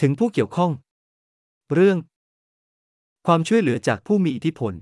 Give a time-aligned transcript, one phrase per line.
[0.00, 0.72] ถึงผู้เกี่ยวข้อง
[1.74, 1.98] เรื่อง
[3.26, 4.74] ความช่วยเหลือจากผู้มีอิทธิพล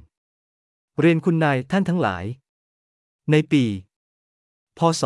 [1.00, 2.24] เรียนคุณนายท่านทั้งหลาย
[3.30, 3.64] ในปี
[4.78, 5.04] พศ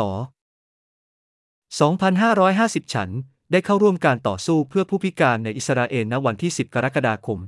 [2.10, 3.10] 2550 ฉัน
[3.52, 7.38] ได้เข้าร่วมการต่อสู้เพื่อผู้พิการในอิสราเอลณวันที่ 10 กรกฎาคม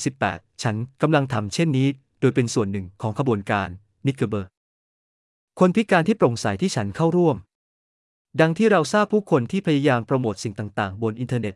[0.00, 1.88] 2018 ฉันกำลังทำเช่นนี้
[2.20, 3.68] โดยเป็นส่วนหนึ่งของขบวนการ
[4.06, 4.48] นิกเกเบอร์
[5.60, 7.36] คนพิการที่โปร่งใสที่ฉันเข้าร่วม
[8.40, 11.54] ดังที่เราทราบผู้คนที่พยายามโปรโมทสิ่งต่าง ๆ บนอินเทอร์เน็ต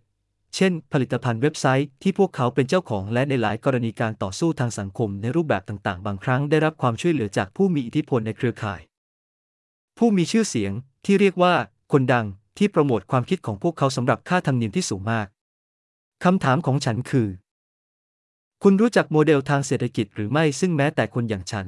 [0.55, 8.80] เช่น ผลิตภัณฑ์เว็บไซต์ที่พวกเขาเป็นเจ้าของและในหลายกรณีการต่อสู้ทางสังคมในรูปแบบต่างๆ บางครั้งได้รับความช่วยเหลือจากผู้มีอิทธิพลในเครือข่าย
[9.98, 10.73] ผู้มีชื่อเสียง
[11.05, 11.55] ที่เรียกว่า
[11.92, 12.27] คนดัง
[12.59, 15.27] ที่โปรโมทความคิดของพวกเขาสำหรับค่าธรรมเนียมที่สูงมาก
[16.25, 17.28] คำถามของฉันคือ
[18.62, 21.67] คุณรู้จักโมเดลทางเศรษฐกิจหรือไม่ซึ่งแม้แต่คนอย่างฉัน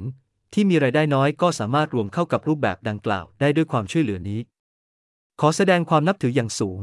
[0.52, 4.40] ที่มีรายได้น้อยก็สามารถรวมเข้ากับรูปแบบดังกล่าวได้ด้วยความช่วยเหลือนี้
[5.40, 6.80] ขอแสดงความนับถืออย่างสูง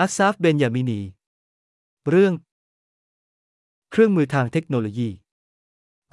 [0.00, 1.00] อัสซาฟ เบนยามินี
[2.10, 2.32] เรื่อง
[3.90, 5.10] เครื่องมือทางเทคโนโลยี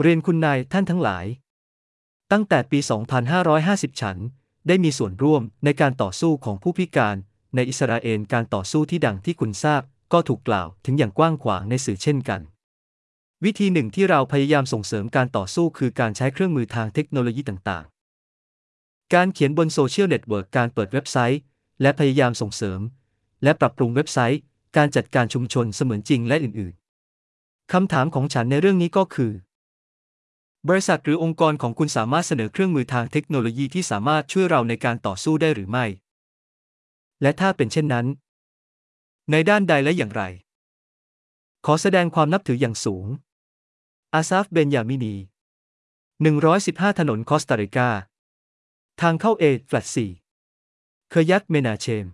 [0.01, 1.25] เรียนคุณนายท่านทั้งหลาย
[2.31, 2.79] ตั้งแต่ปี
[3.39, 4.17] 2550 ฉัน
[4.67, 7.15] ได้มีส่วนร่วมในการต่อสู้ของผู้พิการ
[7.55, 9.81] ในอิสราเอลการต่อสู้ที่ดังที่คุณทราบ
[10.13, 12.41] ก็ถูกกล่าวถึงอย่างกว้างขวางในสื่อเช่นกัน
[13.43, 21.41] วิธีหนึ่งที่เราพยายามส่งเสริมการต่อสู้คือการใช้เครื่องมือทางเทคโนโลยีต่างๆ การเขียนบนโซเชียลเน็ตเวิร์กการเปิดเว็บไซต์
[21.81, 22.81] และพยายามส่งเสริม
[23.43, 24.41] และปรับปรุงเว็บไซต์
[24.77, 29.31] การจัดการชุมชนเสมือนจริงและอื่นๆ คำถามของฉันในเรื่องนี้ก็คือ
[30.67, 35.85] บริษัทหรือองค์กรของคุณสามารถเสนอเครื่องมือทางเทคโนโลยีที่สามารถช่วยเราในการต่อสู้ได้หรือไม่
[37.21, 38.05] และถ้าเป็นเช่นนั้น
[39.31, 40.23] ในด้านใดและอย่างไร
[41.65, 43.05] ขอแสดงความนับถืออย่างสูง
[44.13, 45.15] อาซาฟ เบนยามินี
[46.31, 47.89] 115 ถนนคอสตาริกา
[49.01, 52.05] ทางเข้า A แฟลตสี่คิริยัตเมนาเชม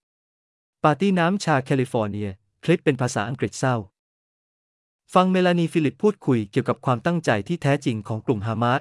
[0.85, 2.29] ปาร์ตี้น้ำชาแคลิฟอร์เนีย
[2.65, 3.77] คลิปเป็นภาษาอังกฤษเศร้า
[5.15, 8.81] ฟังเมลานีฟิลิปพูดคุยเกี่ยวกับความตั้งใจที่แท้จริงของกลุ่มฮามาส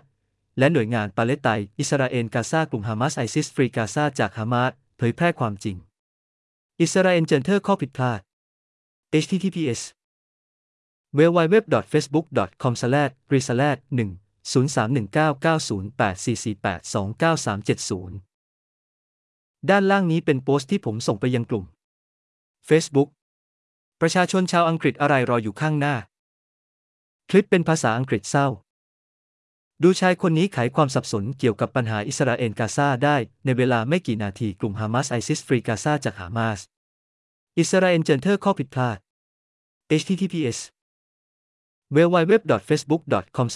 [0.58, 5.76] และหน่วยงานปาเลสไตน์อิสราเอลกาซากลุ่มฮามาสไอซิสฟรีกาซาจากฮามาสเผยแพร่ความจริง
[6.82, 8.20] อิสราเอลเจนเทอร์ข้อผิดพลาด
[9.24, 9.82] https
[11.18, 11.58] w w w
[11.94, 12.28] f a c e b o o k
[12.64, 14.00] c o m r e s l a s 1
[14.44, 19.70] 0 3 1 9 9 0 8 4 4 8 2 9 3 7 0
[19.70, 21.66] ด้านล่างนี้เป็นโพสต์ที่ผมส่งไปยังกลุ่ม
[22.68, 23.10] Facebook
[24.02, 25.96] ประชาชนชาวอังกฤษอะไรรออยู่ข้างหน้า
[27.30, 28.48] คลิปเป็นภาษาอังกฤษเศร้า
[29.84, 36.60] ดูชายคนนี้ไขความสับสนเกี่ยวกับปัญหาอิสราเอลกาซาได้ในเวลาไม่กี่นาทีกลุ่มฮามาสไอซิสฟรีกาซาจากฮามาส
[37.60, 38.98] อิสราเอลเจนเทอร์ข้อผิดพลาด
[40.00, 40.60] https
[41.98, 42.36] w w w
[42.70, 43.02] f a c e b o o k
[43.38, 43.50] c o m r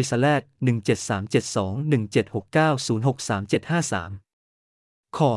[0.00, 5.32] e s l a s 17372 1769 063753ขอ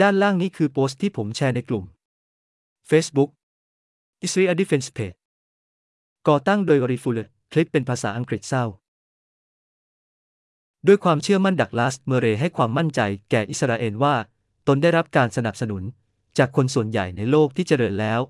[0.00, 1.84] ด้านล่างนี้คือโพสต์ที่ผมแชร์ในกลุ่ม
[2.90, 3.30] Facebook
[4.26, 5.16] Israel Defense Page
[6.28, 8.64] ก่อตั้งโดยอริฟูเลตคลิปเป็นภาษาอังกฤษเศร้า
[10.86, 14.14] ด้วยความเชื่อมั่นดักลาสเมเรให้ความมั่นใจแก่อิสราเอลว่า
[14.66, 15.82] ตนได้รับการสนับสนุน
[16.38, 18.20] จากคนส่วนใหญ่ในโลกที่เจริญแล้ว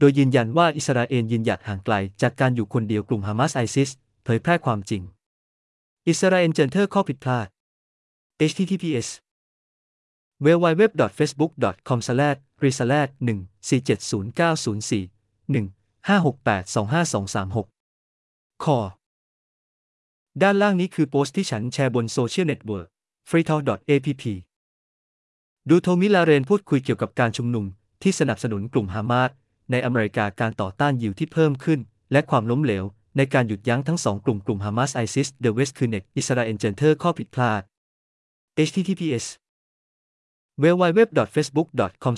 [0.00, 3.90] โดยยืนยันว่าอิสราเอลยืนหยัดห่างไกลจากการอยู่คนเดียวกลุ่มฮามาสไอซิส
[4.24, 5.02] เผยแพร่ความจริง
[6.08, 7.46] อิสราเอลเจนเทอร์ข้อผิดพลาด
[8.50, 9.08] https
[10.46, 10.84] w w w
[11.18, 11.52] f a c e b o o k
[11.88, 11.98] c o m
[12.64, 15.08] r e s l a s 1 4 7 0 9 0 4
[15.54, 18.78] 1 5 6 8 2 5 2 3 6คอ
[20.42, 22.88] ด้านล่างนี้คือโพสต์ที่ฉันแชร์บนโซเชียลเน็ตเวิร์ก
[23.28, 24.22] freetalk.app
[25.68, 27.64] ดูโทมิลาเรนพูดคุยเกี่ยวกับการชุมนุม
[28.02, 29.30] ที่สนับสนุนกลุ่มฮามาส
[29.70, 31.80] ในอเมริกาการต่อต้านยิวที่เพิ่มขึ้น
[32.12, 32.84] และความล้มเหลว
[33.16, 37.62] ในการหยุดยั้งทั้งสองกลุ่มกลุ่มฮามาสไอซิส the West คือ next อิสราเอลเจนเทอร์ข้อผิดพลาด
[38.66, 39.26] https
[40.62, 41.00] w w w
[41.34, 41.68] f a c e b o o k
[42.04, 42.16] c o m r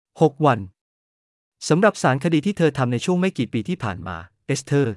[0.01, 0.59] 6 วัน
[1.69, 4.17] สำหรับสารคดีที่เธอทำในช่วงไม่กี่ปีที่ผ่านมา
[4.47, 4.95] เอสเธอร์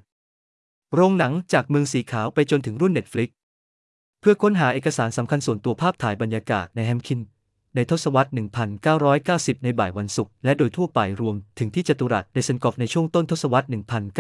[0.94, 3.32] โรงหนังจากเมืองสีขาวไปจนถึงรุ่น Netflix
[4.20, 7.22] เพื่อค้นหาเอกสารสำคัญส่วนตัวภาพถ่ายบรรยากาศในแฮมคิน
[7.76, 8.32] ในทศวรรษ
[8.98, 13.68] 1990 ในบ่ายวันศุกร์และโดยทั่วไปรวมถึงที่จตุรัสเดเซนกอฟในช่วงต้นทศวรรษ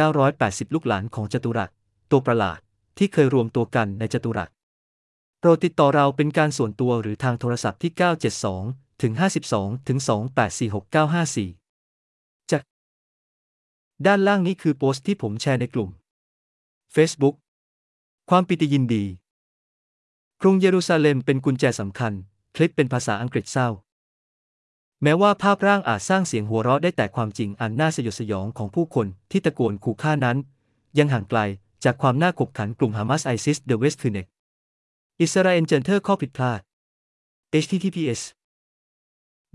[0.09, 1.69] 1980 ลูกหลานของจตุรัส
[2.11, 2.59] ตัวประหลาด
[2.97, 4.49] ที่เคยรวมตัวกันในจตุรัส
[5.41, 7.91] โปรดติดต่อเราเป็นการส่วนตัวหรือทางโทรศัพท์ที่
[8.47, 9.13] 972 ถึง
[9.51, 9.97] 52 ถึง
[11.19, 12.61] 2846954จาก
[14.05, 15.89] ด้านล่างนี้คือโพสต์ที่ผมแชร์ในกลุ่ม
[16.95, 17.35] Facebook
[18.29, 19.05] ความปิติยินดี
[20.41, 22.13] กรุงเยรูซาเล็มเป็นกุญแจสำคัญ
[22.55, 23.69] คลิปเป็นภาษาอังกฤษเศร้า
[25.03, 30.37] แม้ว่าภาพร่างอาจสร้างเสียงหัวเราะได้แต่ความจริงอันน่าสยดสยองของผู้คนที่ตะโกนขู่ฆ่านั้น
[30.97, 31.39] ยังห่างไกล
[31.83, 34.27] จากความน่าขบขันกลุ่มฮามาสไอซิส the West คือ next
[35.21, 36.61] อิสราเอลเจนเทอร์ข้อผิดพลาด
[37.63, 38.21] https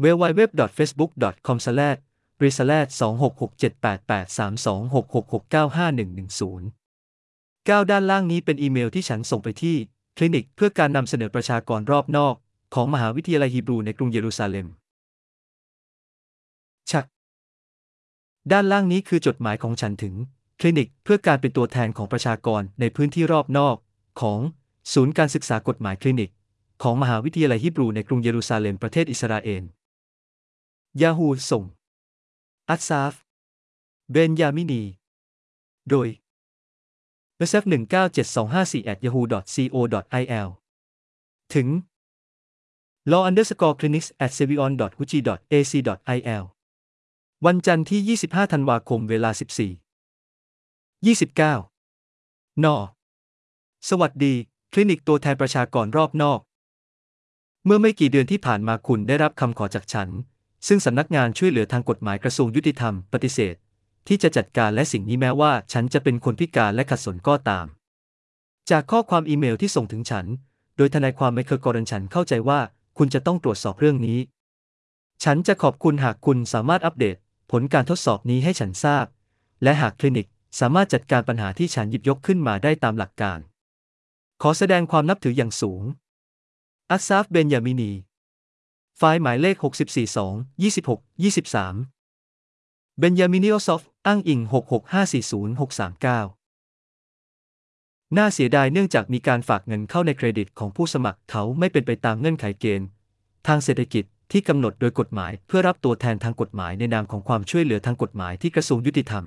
[0.05, 0.43] w w w
[0.79, 1.11] f a c e b o o k
[1.47, 1.61] c o m r
[2.49, 3.09] e s l a s 2667883266695110
[7.69, 9.77] 9 ด้านล่างนี้เป็นอีเมลที่ฉันส่งไปที่
[10.17, 12.35] คลินิกเพื่อการนำเสนอประชากรรอบนอก
[12.75, 14.67] ของมหาวิทยาลัยฮีบรูในกรุงเยรูซาเล็ม
[16.91, 17.05] ชัก
[18.53, 20.15] ด้านล่างนี้คือจดหมายของฉันถึง
[20.61, 23.77] คลินิกเพื่อการเป็นตัวแทนของประชากรในพื้นที่รอบนอก
[24.21, 24.41] ของ
[24.93, 26.31] ศูนย์การศึกษากฎหมายคลินิก
[26.83, 29.65] ของมหาวิทยาลัยฮีบรูในกรุงเยรูซาเล็มประเทศอิสราเอล
[31.03, 31.65] ยาฮูส่ง
[32.69, 33.15] อัตซาฟ
[34.11, 34.83] เบนยามินี
[35.91, 36.09] โดย
[37.51, 39.39] s f 1 9 7 2 5 4 at yahoo co
[40.21, 40.49] il
[41.55, 41.69] ถึง
[43.11, 45.19] law underscore clinics at sevion huji
[45.53, 45.73] ac
[46.17, 46.45] il
[47.47, 49.43] วันจันทร์ที่ 25 ธันวาคมเวลา 14
[51.05, 52.67] 29 น
[53.89, 54.35] สวัสดี
[54.77, 56.41] คลินิกตัวแทนประชากรรอบนอก
[57.65, 60.09] เมื่อไม่กี่เดือนที่ผ่านมาคุณได้รับคำขอจากฉัน
[60.67, 63.55] ซึ่งสำนักงานช่วยเหลือทางกฎหมายกระทรวงยุติธรรมปฏิเสธ
[64.09, 67.67] ที่จะจัดการและสิ่งนี้แม้ว่าฉันจะเป็นคนพิการและขัดสนก็ตาม
[68.71, 70.27] จากข้อความอีเมลที่ส่งถึงฉัน
[70.77, 72.61] โดยทนายความไมเคิลกอรันฉันเข้าใจว่า
[72.99, 74.19] คุณจะต้องตรวจสอบเรื่องนี้
[75.25, 77.17] ฉันจะขอบคุณหากคุณสามารถอัปเดต
[77.51, 79.07] ผลการทดสอบนี้ให้ฉันทราบ
[79.63, 80.27] และหากคลินิก
[80.61, 83.41] สามารถจัดการปัญหาที่ฉันหยิบยกขึ้นมาได้ตามหลักการ
[84.43, 85.83] ขอแสดงความนับถืออย่างสูง
[86.91, 87.93] อัสซาฟ เบนยามินี
[88.99, 89.67] ไฟล์หมายเลข 642
[90.63, 94.41] 26 23 เบนยามินิโอซอฟ อ้างอิง
[95.05, 102.89] 66540 639 น่าเสียดายเนื่องจากมีการฝากเงินเข้าในเครดิตของผู้สมัครเขาไม่เป็นไปตามเงื่อนไขเกณฑ์
[103.47, 109.25] ทางเศรษฐกิจที่กำหนดโดยกฎหมายเพื่อรับตัวแทนทางกฎหมายในนามของความช่วยเหลือทางกฎหมายที่กระทรวงยุติธรรม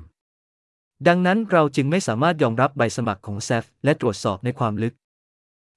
[1.07, 4.93] ดังนั้นเราจึงไม่สามารถยอมรับใบสมัครของแซฟและตรวจสอบในความลึก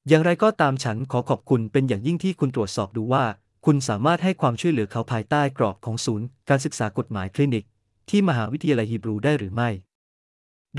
[0.09, 3.25] อย่างไรก็ตามฉันขอขอบคุณเป็นอย่างยิ่งที่คุณตรวจสอบดูว่า
[3.67, 7.65] คุณสามารถให้ความช่วยเหลือเขาภายใต้กรอบของศูนย์ การศึกษากฎหมายคลินิก
[8.11, 9.71] ที่มหาวิทยาลัยฮีบรูได้หรือไม่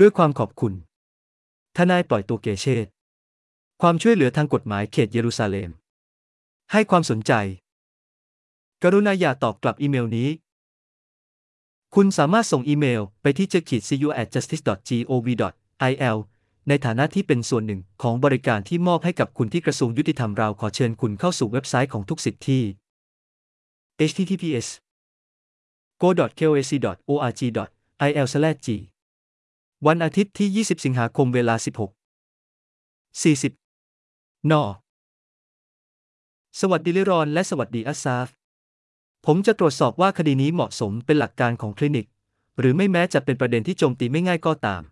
[0.00, 0.72] ด้วยความขอบคุณ
[1.76, 2.86] ทนายปล่อยตัวเกเชต
[3.82, 5.70] ความช่วยเหลือทางกฎหมายเขตเยรูซาเล็ม
[6.72, 7.32] ให้ความสนใจ
[8.82, 10.28] กรุณาอย่าตอบกลับอีเมลนี้
[11.96, 15.34] คุณสามารถส่งอีเมลไปที่ j e k i t c u at justice gov il
[16.68, 22.62] ในฐานะที่เป็นส่วนหนึ่งของบริการที่มอบให้กับคุณที่กระทรวงยุติธรรมเราขอเชิญคุณเข้าสู่เว็บไซต์ของทุกสิทธิที่
[24.08, 24.68] https
[26.02, 28.68] go.koac.org.il/g
[29.86, 31.68] วันอาทิตย์ที่ 20 สิงหาคมเวลา 16
[33.22, 33.52] 40
[34.50, 34.52] น
[36.60, 38.28] สวัสดีลิรอน และสวัสดีอัสซาฟ
[39.26, 42.06] ผมจะตรวจสอบว่าคดีนี้เหมาะสมเป็นหลักการของคลินิก
[42.58, 44.82] หรือไม่แม้จะเป็นประเด็นที่โจมตีไม่ง่ายก็ตาม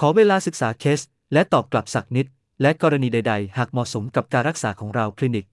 [0.00, 1.00] ขอเวลาศึกษาเคส
[1.32, 2.26] และตอบกลับสักนิด
[2.62, 5.46] และกรณีใด ๆ หากเหมาะสมกับการรักษาของเราคลินิก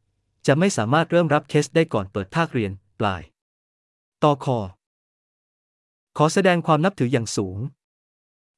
[0.48, 3.22] จะไม่สามารถเริ่มรับเคสได้ก่อนเปิดภาคเรียน ปลาย
[4.24, 4.60] ต่อคอ
[6.18, 7.58] ขอแสดงความนับถืออย่างสูง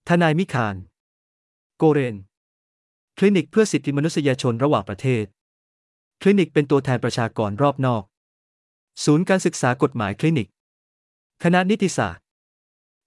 [0.07, 0.75] ทนายมิคาน
[1.77, 2.15] โกเรน
[3.17, 5.25] คลินิกเพื่อสิทธิมนุษยชนระหว่างประเทศ
[6.21, 8.03] คลินิกเป็นตัวแทนประชากรรอบนอก
[9.03, 10.47] ศูนย์การศึกษากฎหมายคลินิก
[11.43, 12.23] คณะนิติศาสตร์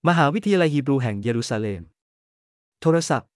[0.08, 1.82] มหาวิทยาลัยฮีบรูแห่งเยรูซาเล็ม
[2.80, 3.28] โทรศัพท์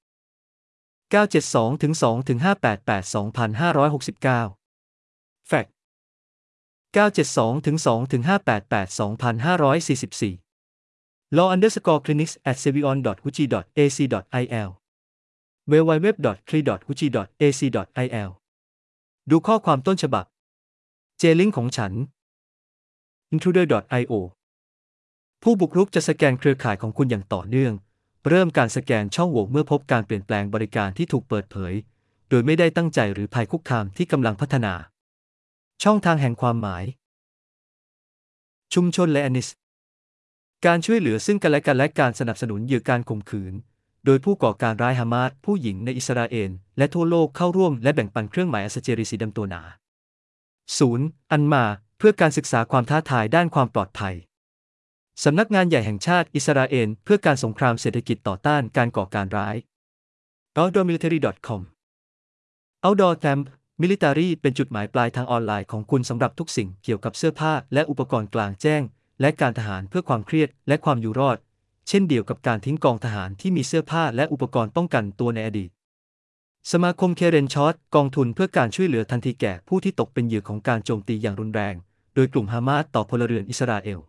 [1.12, 3.04] 972 2 588
[4.50, 5.66] 2569 แฟก
[6.96, 8.88] 972ถึง2ถึง588
[10.32, 13.44] 2544 law underscore clinics at sevion huji
[13.78, 13.98] ac
[14.56, 14.68] il
[15.70, 17.06] www.cli huji
[17.42, 17.60] ac
[18.04, 18.30] il
[19.30, 20.24] ดูข้อความต้นฉบับ
[21.18, 21.92] เจลิงของฉัน
[23.34, 24.12] intruder.io
[25.42, 27.72] ผู้บุกรุกจะสแกนเครือข่ายของคุณอย่างต่อเนื่อง
[28.28, 31.72] เริ่มการสแกนช่องโหว่เมื่อพบการเปลี่ยนแปลงบริการที่ถูกเปิดเผย
[32.28, 34.74] โดยไม่ได้ตั้งใจหรือภัยคุกคามที่กำลังพัฒนา
[35.82, 36.84] ช่องทางแห่งความหมาย
[38.74, 39.48] ชุมชนและอนิส
[40.66, 43.54] การช่วยเหลือซึ่งกันและกันและการสนับสนุนเหยื่อการข่มขืน
[44.04, 49.62] โดยผู้ก่อการร้ายฮามาสผู้หญิงในอิสราเอลและทั่วโลกเข้าร่วมและแบ่งปันเครื่องหมายอัสเจรีสีดำตัวหนา
[50.66, 51.30] 0.
[51.30, 51.64] อันมา
[52.04, 54.14] พื่อการศึกษาความท้าทายด้านความปลอดภัย
[55.24, 59.56] สำนักงานใหญ่แห่งชาติอิสราเอลเพื่อการสงครามเศรษฐกิจต่อต้านการก่อการร้าย
[60.58, 61.60] outdoormilitary.com
[62.84, 63.42] outdoor camp
[63.82, 68.82] military เป็นจุดหมายปลายทางออนไลน์ของคุณสำหรับทุกสิ่งเกี่ยวกับเสื้อผ้าและอุปกรณ์กลางแจ้ง
[69.20, 71.38] และการทหารเพื่อความเครียดและความอยู่รอด
[71.88, 75.70] เช่นเดียวกับการทิ้งกองทหารที่มีเสื้อผ้าและอุปกรณ์ป้องกันตัวในอดีต
[76.72, 81.76] สมาคมเคเรนชอตกองทุนเพื่อการช่วยเหลือทันทีแก่ผู้ที่ตกเป็นเหยื่อของการโจมตีอย่างรุนแรง
[82.14, 84.00] โดยกลุ่มฮามาสต่อพลเรือนอิสราเอล